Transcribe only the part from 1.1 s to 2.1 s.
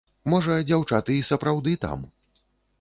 і сапраўды там.